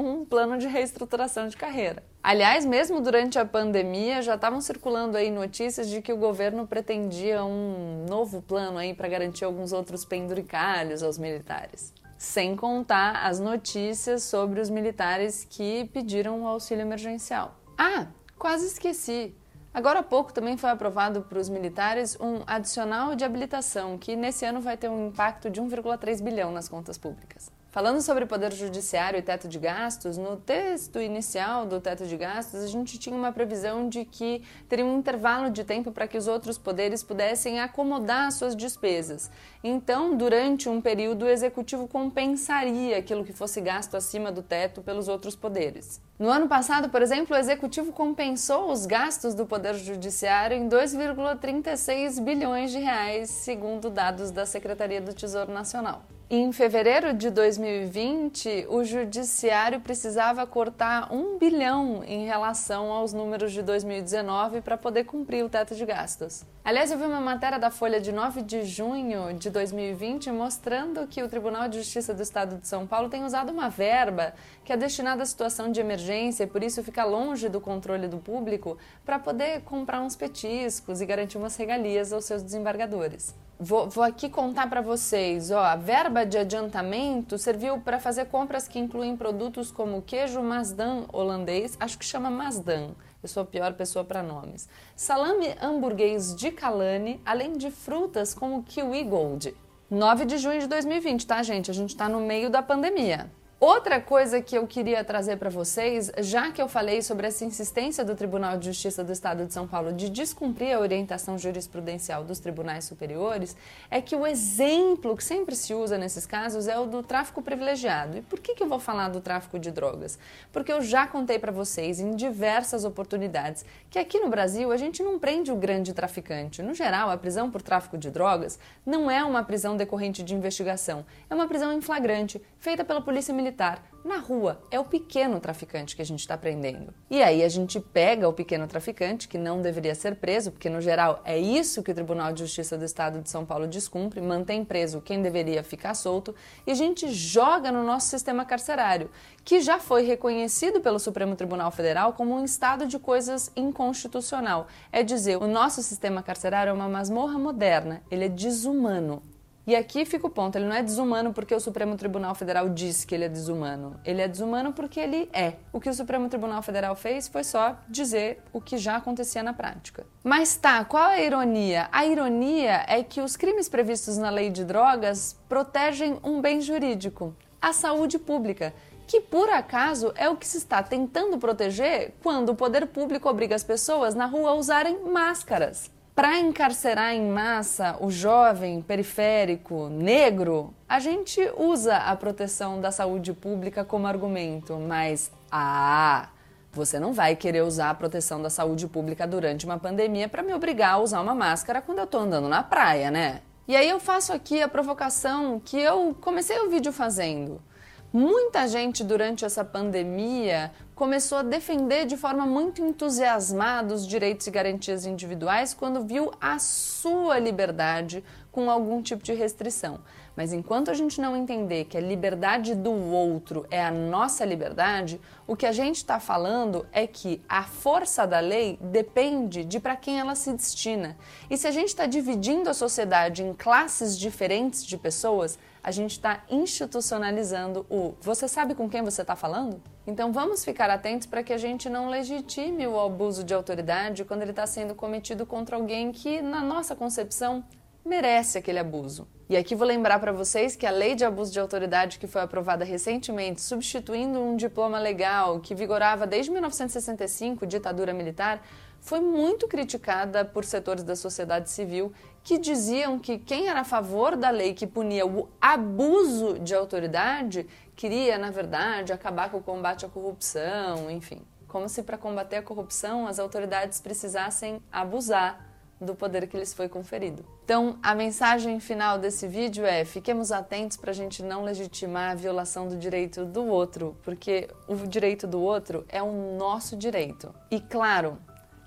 um 0.00 0.24
plano 0.24 0.56
de 0.56 0.66
reestruturação 0.66 1.46
de 1.46 1.58
carreira. 1.58 2.02
Aliás, 2.22 2.64
mesmo 2.64 3.02
durante 3.02 3.38
a 3.38 3.44
pandemia, 3.44 4.22
já 4.22 4.34
estavam 4.34 4.62
circulando 4.62 5.18
aí 5.18 5.30
notícias 5.30 5.90
de 5.90 6.00
que 6.00 6.10
o 6.10 6.16
governo 6.16 6.66
pretendia 6.66 7.44
um 7.44 8.06
novo 8.08 8.40
plano 8.40 8.78
aí 8.78 8.94
para 8.94 9.08
garantir 9.08 9.44
alguns 9.44 9.74
outros 9.74 10.06
penduricalhos 10.06 11.02
aos 11.02 11.18
militares. 11.18 11.92
Sem 12.16 12.56
contar 12.56 13.26
as 13.26 13.38
notícias 13.38 14.22
sobre 14.22 14.58
os 14.58 14.70
militares 14.70 15.46
que 15.48 15.84
pediram 15.92 16.44
o 16.44 16.48
auxílio 16.48 16.80
emergencial. 16.80 17.60
Ah, 17.76 18.06
quase 18.38 18.68
esqueci. 18.68 19.34
Agora 19.72 20.00
há 20.00 20.02
pouco 20.02 20.32
também 20.32 20.56
foi 20.56 20.70
aprovado 20.70 21.22
para 21.22 21.38
os 21.38 21.48
militares 21.48 22.16
um 22.20 22.42
adicional 22.46 23.14
de 23.14 23.24
habilitação, 23.24 23.98
que 23.98 24.16
nesse 24.16 24.44
ano 24.44 24.60
vai 24.60 24.76
ter 24.76 24.88
um 24.88 25.08
impacto 25.08 25.50
de 25.50 25.60
1,3 25.60 26.22
bilhão 26.22 26.50
nas 26.50 26.68
contas 26.68 26.96
públicas. 26.96 27.50
Falando 27.70 28.00
sobre 28.00 28.24
poder 28.24 28.50
judiciário 28.54 29.18
e 29.18 29.22
teto 29.22 29.46
de 29.46 29.58
gastos, 29.58 30.16
no 30.16 30.38
texto 30.38 30.98
inicial 30.98 31.66
do 31.66 31.78
teto 31.78 32.06
de 32.06 32.16
gastos, 32.16 32.64
a 32.64 32.66
gente 32.66 32.98
tinha 32.98 33.14
uma 33.14 33.30
previsão 33.30 33.90
de 33.90 34.06
que 34.06 34.42
teria 34.66 34.86
um 34.86 34.98
intervalo 34.98 35.50
de 35.50 35.62
tempo 35.62 35.92
para 35.92 36.08
que 36.08 36.16
os 36.16 36.26
outros 36.26 36.56
poderes 36.56 37.02
pudessem 37.02 37.60
acomodar 37.60 38.32
suas 38.32 38.56
despesas. 38.56 39.30
Então, 39.62 40.16
durante 40.16 40.66
um 40.66 40.80
período, 40.80 41.26
o 41.26 41.28
executivo 41.28 41.86
compensaria 41.86 42.96
aquilo 42.96 43.22
que 43.22 43.34
fosse 43.34 43.60
gasto 43.60 43.98
acima 43.98 44.32
do 44.32 44.42
teto 44.42 44.80
pelos 44.80 45.06
outros 45.06 45.36
poderes. 45.36 46.00
No 46.18 46.30
ano 46.30 46.48
passado, 46.48 46.88
por 46.88 47.02
exemplo, 47.02 47.36
o 47.36 47.38
executivo 47.38 47.92
compensou 47.92 48.72
os 48.72 48.86
gastos 48.86 49.34
do 49.34 49.44
poder 49.44 49.74
judiciário 49.74 50.56
em 50.56 50.70
2,36 50.70 52.18
bilhões 52.24 52.70
de 52.70 52.78
reais, 52.78 53.28
segundo 53.28 53.90
dados 53.90 54.30
da 54.30 54.46
Secretaria 54.46 55.02
do 55.02 55.12
Tesouro 55.12 55.52
Nacional. 55.52 56.02
Em 56.30 56.52
fevereiro 56.52 57.14
de 57.14 57.30
2020, 57.30 58.66
o 58.68 58.84
judiciário 58.84 59.80
precisava 59.80 60.46
cortar 60.46 61.10
um 61.10 61.38
bilhão 61.38 62.04
em 62.04 62.26
relação 62.26 62.92
aos 62.92 63.14
números 63.14 63.50
de 63.50 63.62
2019 63.62 64.60
para 64.60 64.76
poder 64.76 65.04
cumprir 65.04 65.42
o 65.42 65.48
teto 65.48 65.74
de 65.74 65.86
gastos. 65.86 66.44
Aliás, 66.62 66.90
eu 66.90 66.98
vi 66.98 67.04
uma 67.04 67.18
matéria 67.18 67.58
da 67.58 67.70
Folha 67.70 67.98
de 67.98 68.12
9 68.12 68.42
de 68.42 68.62
junho 68.64 69.32
de 69.38 69.48
2020 69.48 70.30
mostrando 70.30 71.06
que 71.06 71.22
o 71.22 71.28
Tribunal 71.30 71.66
de 71.66 71.78
Justiça 71.78 72.12
do 72.12 72.22
Estado 72.22 72.58
de 72.58 72.68
São 72.68 72.86
Paulo 72.86 73.08
tem 73.08 73.24
usado 73.24 73.50
uma 73.50 73.70
verba 73.70 74.34
que 74.66 74.72
é 74.74 74.76
destinada 74.76 75.22
à 75.22 75.26
situação 75.26 75.72
de 75.72 75.80
emergência 75.80 76.44
e 76.44 76.46
por 76.46 76.62
isso 76.62 76.82
fica 76.82 77.06
longe 77.06 77.48
do 77.48 77.58
controle 77.58 78.06
do 78.06 78.18
público 78.18 78.76
para 79.02 79.18
poder 79.18 79.62
comprar 79.62 80.02
uns 80.02 80.14
petiscos 80.14 81.00
e 81.00 81.06
garantir 81.06 81.38
umas 81.38 81.56
regalias 81.56 82.12
aos 82.12 82.26
seus 82.26 82.42
desembargadores. 82.42 83.34
Vou, 83.60 83.88
vou 83.90 84.04
aqui 84.04 84.28
contar 84.28 84.70
para 84.70 84.80
vocês, 84.80 85.50
ó, 85.50 85.58
a 85.58 85.74
verba 85.74 86.24
de 86.24 86.38
adiantamento 86.38 87.36
serviu 87.36 87.80
para 87.80 87.98
fazer 87.98 88.26
compras 88.26 88.68
que 88.68 88.78
incluem 88.78 89.16
produtos 89.16 89.72
como 89.72 90.00
queijo 90.00 90.40
Masdan 90.40 91.06
holandês, 91.12 91.76
acho 91.80 91.98
que 91.98 92.04
chama 92.04 92.30
Masdan, 92.30 92.90
eu 93.20 93.28
sou 93.28 93.42
a 93.42 93.46
pior 93.46 93.72
pessoa 93.72 94.04
para 94.04 94.22
nomes, 94.22 94.68
salame 94.94 95.56
hamburguês 95.60 96.36
de 96.36 96.52
Calane, 96.52 97.20
além 97.26 97.54
de 97.54 97.68
frutas 97.72 98.32
como 98.32 98.62
kiwi 98.62 99.02
gold. 99.02 99.52
9 99.90 100.24
de 100.24 100.38
junho 100.38 100.60
de 100.60 100.68
2020, 100.68 101.26
tá, 101.26 101.42
gente? 101.42 101.68
A 101.68 101.74
gente 101.74 101.90
está 101.90 102.08
no 102.08 102.20
meio 102.20 102.48
da 102.48 102.62
pandemia. 102.62 103.28
Outra 103.60 104.00
coisa 104.00 104.40
que 104.40 104.56
eu 104.56 104.68
queria 104.68 105.02
trazer 105.02 105.36
para 105.36 105.50
vocês, 105.50 106.12
já 106.18 106.52
que 106.52 106.62
eu 106.62 106.68
falei 106.68 107.02
sobre 107.02 107.26
essa 107.26 107.44
insistência 107.44 108.04
do 108.04 108.14
Tribunal 108.14 108.56
de 108.56 108.66
Justiça 108.66 109.02
do 109.02 109.10
Estado 109.10 109.44
de 109.46 109.52
São 109.52 109.66
Paulo 109.66 109.92
de 109.92 110.08
descumprir 110.08 110.76
a 110.76 110.78
orientação 110.78 111.36
jurisprudencial 111.36 112.22
dos 112.22 112.38
tribunais 112.38 112.84
superiores, 112.84 113.56
é 113.90 114.00
que 114.00 114.14
o 114.14 114.24
exemplo 114.24 115.16
que 115.16 115.24
sempre 115.24 115.56
se 115.56 115.74
usa 115.74 115.98
nesses 115.98 116.24
casos 116.24 116.68
é 116.68 116.78
o 116.78 116.86
do 116.86 117.02
tráfico 117.02 117.42
privilegiado. 117.42 118.18
E 118.18 118.22
por 118.22 118.38
que, 118.38 118.54
que 118.54 118.62
eu 118.62 118.68
vou 118.68 118.78
falar 118.78 119.08
do 119.08 119.20
tráfico 119.20 119.58
de 119.58 119.72
drogas? 119.72 120.20
Porque 120.52 120.72
eu 120.72 120.80
já 120.80 121.04
contei 121.08 121.40
para 121.40 121.50
vocês 121.50 121.98
em 121.98 122.14
diversas 122.14 122.84
oportunidades 122.84 123.66
que 123.90 123.98
aqui 123.98 124.20
no 124.20 124.28
Brasil 124.28 124.70
a 124.70 124.76
gente 124.76 125.02
não 125.02 125.18
prende 125.18 125.50
o 125.50 125.56
grande 125.56 125.92
traficante. 125.92 126.62
No 126.62 126.74
geral, 126.74 127.10
a 127.10 127.16
prisão 127.16 127.50
por 127.50 127.60
tráfico 127.60 127.98
de 127.98 128.08
drogas 128.08 128.56
não 128.86 129.10
é 129.10 129.24
uma 129.24 129.42
prisão 129.42 129.76
decorrente 129.76 130.22
de 130.22 130.32
investigação, 130.32 131.04
é 131.28 131.34
uma 131.34 131.48
prisão 131.48 131.72
em 131.72 131.80
flagrante, 131.80 132.40
feita 132.56 132.84
pela 132.84 133.00
Polícia 133.00 133.34
Militar 133.34 133.47
militar. 133.48 133.82
Na 134.04 134.18
rua, 134.18 134.62
é 134.70 134.78
o 134.78 134.84
pequeno 134.84 135.40
traficante 135.40 135.96
que 135.96 136.00
a 136.00 136.04
gente 136.04 136.20
está 136.20 136.38
prendendo. 136.38 136.94
E 137.10 137.20
aí 137.20 137.42
a 137.42 137.48
gente 137.48 137.80
pega 137.80 138.28
o 138.28 138.32
pequeno 138.32 138.66
traficante, 138.66 139.26
que 139.26 139.36
não 139.36 139.60
deveria 139.60 139.94
ser 139.94 140.14
preso, 140.16 140.52
porque 140.52 140.70
no 140.70 140.80
geral 140.80 141.20
é 141.24 141.36
isso 141.36 141.82
que 141.82 141.90
o 141.90 141.94
Tribunal 141.94 142.32
de 142.32 142.40
Justiça 142.40 142.78
do 142.78 142.84
Estado 142.84 143.20
de 143.20 143.28
São 143.28 143.44
Paulo 143.44 143.66
descumpre, 143.66 144.20
mantém 144.20 144.64
preso 144.64 145.00
quem 145.00 145.20
deveria 145.20 145.62
ficar 145.62 145.94
solto, 145.94 146.34
e 146.66 146.70
a 146.70 146.74
gente 146.74 147.08
joga 147.08 147.72
no 147.72 147.82
nosso 147.82 148.08
sistema 148.08 148.44
carcerário, 148.44 149.10
que 149.44 149.60
já 149.60 149.78
foi 149.80 150.04
reconhecido 150.04 150.80
pelo 150.80 151.00
Supremo 151.00 151.34
Tribunal 151.34 151.70
Federal 151.70 152.12
como 152.12 152.34
um 152.34 152.44
estado 152.44 152.86
de 152.86 152.98
coisas 152.98 153.50
inconstitucional. 153.56 154.68
É 154.92 155.02
dizer, 155.02 155.36
o 155.36 155.48
nosso 155.48 155.82
sistema 155.82 156.22
carcerário 156.22 156.70
é 156.70 156.72
uma 156.72 156.88
masmorra 156.88 157.38
moderna, 157.38 158.00
ele 158.10 158.26
é 158.26 158.28
desumano. 158.28 159.22
E 159.68 159.76
aqui 159.76 160.06
fica 160.06 160.26
o 160.26 160.30
ponto: 160.30 160.56
ele 160.56 160.64
não 160.64 160.74
é 160.74 160.82
desumano 160.82 161.30
porque 161.30 161.54
o 161.54 161.60
Supremo 161.60 161.94
Tribunal 161.94 162.34
Federal 162.34 162.70
disse 162.70 163.06
que 163.06 163.14
ele 163.14 163.26
é 163.26 163.28
desumano. 163.28 164.00
Ele 164.02 164.22
é 164.22 164.26
desumano 164.26 164.72
porque 164.72 164.98
ele 164.98 165.28
é. 165.30 165.56
O 165.70 165.78
que 165.78 165.90
o 165.90 165.92
Supremo 165.92 166.26
Tribunal 166.30 166.62
Federal 166.62 166.96
fez 166.96 167.28
foi 167.28 167.44
só 167.44 167.76
dizer 167.86 168.42
o 168.50 168.62
que 168.62 168.78
já 168.78 168.96
acontecia 168.96 169.42
na 169.42 169.52
prática. 169.52 170.06
Mas 170.24 170.56
tá, 170.56 170.82
qual 170.86 171.04
a 171.04 171.20
ironia? 171.20 171.86
A 171.92 172.06
ironia 172.06 172.82
é 172.88 173.02
que 173.02 173.20
os 173.20 173.36
crimes 173.36 173.68
previstos 173.68 174.16
na 174.16 174.30
lei 174.30 174.48
de 174.48 174.64
drogas 174.64 175.38
protegem 175.50 176.18
um 176.24 176.40
bem 176.40 176.62
jurídico, 176.62 177.36
a 177.60 177.74
saúde 177.74 178.18
pública 178.18 178.72
que 179.06 179.22
por 179.22 179.48
acaso 179.48 180.12
é 180.16 180.28
o 180.28 180.36
que 180.36 180.46
se 180.46 180.58
está 180.58 180.82
tentando 180.82 181.38
proteger 181.38 182.12
quando 182.22 182.50
o 182.50 182.54
poder 182.54 182.86
público 182.86 183.26
obriga 183.26 183.54
as 183.54 183.64
pessoas 183.64 184.14
na 184.14 184.26
rua 184.26 184.50
a 184.50 184.54
usarem 184.54 185.02
máscaras. 185.02 185.90
Para 186.18 186.36
encarcerar 186.36 187.14
em 187.14 187.30
massa 187.30 187.96
o 188.00 188.10
jovem 188.10 188.82
periférico 188.82 189.88
negro, 189.88 190.74
a 190.88 190.98
gente 190.98 191.40
usa 191.56 191.96
a 191.96 192.16
proteção 192.16 192.80
da 192.80 192.90
saúde 192.90 193.32
pública 193.32 193.84
como 193.84 194.08
argumento, 194.08 194.76
mas 194.80 195.30
ah, 195.48 196.28
você 196.72 196.98
não 196.98 197.12
vai 197.12 197.36
querer 197.36 197.62
usar 197.62 197.90
a 197.90 197.94
proteção 197.94 198.42
da 198.42 198.50
saúde 198.50 198.88
pública 198.88 199.28
durante 199.28 199.64
uma 199.64 199.78
pandemia 199.78 200.28
para 200.28 200.42
me 200.42 200.52
obrigar 200.52 200.94
a 200.94 200.98
usar 200.98 201.20
uma 201.20 201.36
máscara 201.36 201.80
quando 201.80 201.98
eu 201.98 202.04
estou 202.04 202.22
andando 202.22 202.48
na 202.48 202.64
praia, 202.64 203.12
né? 203.12 203.40
E 203.68 203.76
aí 203.76 203.88
eu 203.88 204.00
faço 204.00 204.32
aqui 204.32 204.60
a 204.60 204.66
provocação 204.66 205.60
que 205.64 205.78
eu 205.78 206.16
comecei 206.20 206.58
o 206.58 206.68
vídeo 206.68 206.92
fazendo. 206.92 207.62
Muita 208.10 208.66
gente 208.66 209.04
durante 209.04 209.44
essa 209.44 209.62
pandemia 209.62 210.72
começou 210.94 211.38
a 211.38 211.42
defender 211.42 212.06
de 212.06 212.16
forma 212.16 212.46
muito 212.46 212.80
entusiasmada 212.80 213.92
os 213.92 214.06
direitos 214.06 214.46
e 214.46 214.50
garantias 214.50 215.04
individuais 215.04 215.74
quando 215.74 216.02
viu 216.02 216.32
a 216.40 216.58
sua 216.58 217.38
liberdade 217.38 218.24
com 218.50 218.70
algum 218.70 219.02
tipo 219.02 219.22
de 219.22 219.34
restrição. 219.34 220.00
Mas 220.34 220.54
enquanto 220.54 220.90
a 220.90 220.94
gente 220.94 221.20
não 221.20 221.36
entender 221.36 221.84
que 221.84 221.98
a 221.98 222.00
liberdade 222.00 222.74
do 222.74 222.92
outro 222.92 223.66
é 223.70 223.84
a 223.84 223.90
nossa 223.90 224.42
liberdade, 224.42 225.20
o 225.46 225.54
que 225.54 225.66
a 225.66 225.72
gente 225.72 225.96
está 225.96 226.18
falando 226.18 226.86
é 226.90 227.06
que 227.06 227.42
a 227.46 227.64
força 227.64 228.26
da 228.26 228.40
lei 228.40 228.78
depende 228.80 229.64
de 229.64 229.78
para 229.78 229.96
quem 229.96 230.18
ela 230.18 230.34
se 230.34 230.50
destina. 230.54 231.14
E 231.50 231.58
se 231.58 231.66
a 231.66 231.70
gente 231.70 231.88
está 231.88 232.06
dividindo 232.06 232.70
a 232.70 232.74
sociedade 232.74 233.42
em 233.42 233.52
classes 233.52 234.18
diferentes 234.18 234.84
de 234.86 234.96
pessoas, 234.96 235.58
a 235.82 235.90
gente 235.90 236.12
está 236.12 236.44
institucionalizando 236.50 237.86
o 237.88 238.14
você 238.20 238.48
sabe 238.48 238.74
com 238.74 238.88
quem 238.88 239.02
você 239.02 239.22
está 239.22 239.36
falando? 239.36 239.80
Então 240.06 240.32
vamos 240.32 240.64
ficar 240.64 240.90
atentos 240.90 241.26
para 241.26 241.42
que 241.42 241.52
a 241.52 241.58
gente 241.58 241.88
não 241.88 242.08
legitime 242.08 242.86
o 242.86 242.98
abuso 242.98 243.44
de 243.44 243.54
autoridade 243.54 244.24
quando 244.24 244.42
ele 244.42 244.50
está 244.50 244.66
sendo 244.66 244.94
cometido 244.94 245.44
contra 245.44 245.76
alguém 245.76 246.12
que, 246.12 246.40
na 246.40 246.62
nossa 246.62 246.96
concepção, 246.96 247.64
merece 248.04 248.58
aquele 248.58 248.78
abuso. 248.78 249.28
E 249.50 249.56
aqui 249.56 249.74
vou 249.74 249.86
lembrar 249.86 250.18
para 250.18 250.32
vocês 250.32 250.76
que 250.76 250.86
a 250.86 250.90
lei 250.90 251.14
de 251.14 251.24
abuso 251.24 251.52
de 251.52 251.60
autoridade 251.60 252.18
que 252.18 252.26
foi 252.26 252.42
aprovada 252.42 252.84
recentemente, 252.84 253.60
substituindo 253.60 254.40
um 254.40 254.56
diploma 254.56 254.98
legal 254.98 255.60
que 255.60 255.74
vigorava 255.74 256.26
desde 256.26 256.50
1965, 256.50 257.66
ditadura 257.66 258.12
militar, 258.12 258.62
foi 259.00 259.20
muito 259.20 259.68
criticada 259.68 260.44
por 260.44 260.64
setores 260.64 261.02
da 261.02 261.16
sociedade 261.16 261.70
civil 261.70 262.12
que 262.48 262.56
diziam 262.56 263.18
que 263.18 263.36
quem 263.36 263.68
era 263.68 263.80
a 263.80 263.84
favor 263.84 264.34
da 264.34 264.48
lei 264.48 264.72
que 264.72 264.86
punia 264.86 265.26
o 265.26 265.50
abuso 265.60 266.58
de 266.58 266.74
autoridade 266.74 267.66
queria, 267.94 268.38
na 268.38 268.50
verdade, 268.50 269.12
acabar 269.12 269.50
com 269.50 269.58
o 269.58 269.62
combate 269.62 270.06
à 270.06 270.08
corrupção, 270.08 271.10
enfim. 271.10 271.42
Como 271.66 271.90
se 271.90 272.02
para 272.02 272.16
combater 272.16 272.56
a 272.56 272.62
corrupção 272.62 273.26
as 273.26 273.38
autoridades 273.38 274.00
precisassem 274.00 274.80
abusar 274.90 275.62
do 276.00 276.14
poder 276.14 276.46
que 276.46 276.56
lhes 276.56 276.72
foi 276.72 276.88
conferido. 276.88 277.44
Então, 277.64 277.98
a 278.02 278.14
mensagem 278.14 278.80
final 278.80 279.18
desse 279.18 279.46
vídeo 279.46 279.84
é: 279.84 280.06
fiquemos 280.06 280.50
atentos 280.50 280.96
para 280.96 281.10
a 281.10 281.14
gente 281.14 281.42
não 281.42 281.64
legitimar 281.64 282.30
a 282.30 282.34
violação 282.34 282.88
do 282.88 282.96
direito 282.96 283.44
do 283.44 283.66
outro, 283.66 284.16
porque 284.22 284.70
o 284.86 284.96
direito 285.06 285.46
do 285.46 285.60
outro 285.60 286.06
é 286.08 286.22
o 286.22 286.56
nosso 286.56 286.96
direito. 286.96 287.54
E 287.70 287.78
claro, 287.78 288.38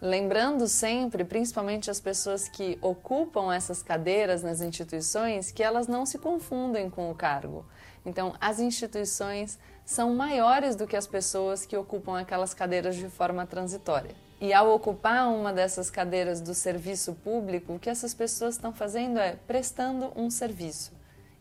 lembrando 0.01 0.67
sempre, 0.67 1.24
principalmente 1.24 1.91
as 1.91 2.01
pessoas 2.01 2.50
que 2.50 2.77
ocupam 2.81 3.53
essas 3.53 3.84
cadeiras 3.84 4.41
nas 4.41 4.60
instituições, 4.60 5.51
que 5.51 5.62
elas 5.62 5.88
não 5.88 6.05
se 6.05 6.17
confundem 6.17 6.89
com 6.89 7.12
o 7.12 7.15
cargo. 7.15 7.63
Então, 8.03 8.34
as 8.41 8.60
instituições 8.60 9.60
são 9.86 10.15
maiores 10.15 10.75
do 10.75 10.88
que 10.88 10.98
as 10.98 11.05
pessoas 11.05 11.65
que 11.65 11.77
ocupam 11.77 12.20
aquelas 12.20 12.53
cadeiras 12.53 12.96
de 12.96 13.08
forma 13.08 13.46
transitória. 13.46 14.15
E 14.39 14.51
ao 14.53 14.74
ocupar 14.74 15.27
uma 15.27 15.53
dessas 15.53 15.91
cadeiras 15.91 16.41
do 16.41 16.55
serviço 16.55 17.13
público, 17.13 17.75
o 17.75 17.79
que 17.79 17.89
essas 17.89 18.12
pessoas 18.12 18.55
estão 18.55 18.74
fazendo 18.74 19.20
é 19.20 19.36
prestando 19.46 20.12
um 20.15 20.31
serviço. 20.31 20.91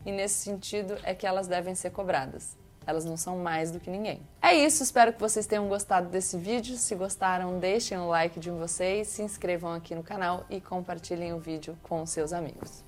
E 0.05 0.11
nesse 0.11 0.35
sentido 0.35 0.95
é 1.01 1.15
que 1.15 1.25
elas 1.25 1.47
devem 1.47 1.73
ser 1.73 1.89
cobradas. 1.89 2.60
Elas 2.85 3.05
não 3.05 3.15
são 3.15 3.37
mais 3.37 3.71
do 3.71 3.79
que 3.79 3.89
ninguém. 3.89 4.21
É 4.41 4.53
isso, 4.53 4.83
espero 4.83 5.13
que 5.13 5.19
vocês 5.19 5.45
tenham 5.45 5.67
gostado 5.67 6.09
desse 6.09 6.37
vídeo. 6.37 6.75
Se 6.77 6.95
gostaram, 6.95 7.59
deixem 7.59 7.97
o 7.97 8.07
like 8.07 8.39
de 8.39 8.49
vocês, 8.49 9.07
se 9.07 9.21
inscrevam 9.21 9.73
aqui 9.73 9.93
no 9.93 10.03
canal 10.03 10.45
e 10.49 10.59
compartilhem 10.59 11.33
o 11.33 11.39
vídeo 11.39 11.77
com 11.83 12.05
seus 12.05 12.33
amigos. 12.33 12.83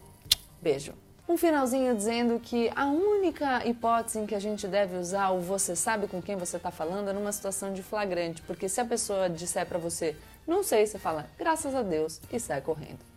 Beijo! 0.62 0.94
Um 1.28 1.38
finalzinho 1.38 1.96
dizendo 1.96 2.38
que 2.40 2.70
a 2.76 2.88
única 2.88 3.66
hipótese 3.66 4.20
em 4.20 4.26
que 4.26 4.36
a 4.36 4.40
gente 4.40 4.68
deve 4.68 4.98
usar 4.98 5.30
o 5.30 5.40
você 5.40 5.76
sabe 5.76 6.06
com 6.08 6.22
quem 6.22 6.36
você 6.36 6.58
está 6.58 6.70
falando 6.70 7.10
é 7.10 7.14
numa 7.14 7.32
situação 7.32 7.72
de 7.72 7.82
flagrante, 7.82 8.42
porque 8.42 8.68
se 8.68 8.82
a 8.82 8.86
pessoa 8.86 9.30
disser 9.30 9.66
para 9.66 9.80
você 9.80 10.18
não 10.46 10.62
sei, 10.62 10.86
você 10.86 11.00
fala 11.00 11.26
graças 11.38 11.74
a 11.74 11.82
Deus 11.82 12.20
e 12.32 12.40
sai 12.40 12.60
correndo. 12.60 13.13